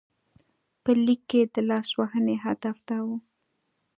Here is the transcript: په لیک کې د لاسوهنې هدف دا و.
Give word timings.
په 0.83 0.91
لیک 1.05 1.21
کې 1.29 1.41
د 1.53 1.55
لاسوهنې 1.69 2.35
هدف 2.45 2.77
دا 2.87 2.99
و. 3.07 3.07